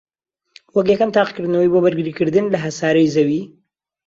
وەک 0.75 0.87
یەکەم 0.91 1.11
تاقیکردنەوەی 1.17 1.71
بۆ 1.71 1.79
بەرگریکردن 1.85 2.45
لە 2.53 2.57
هەسارەی 2.65 3.11
زەوی 3.15 3.43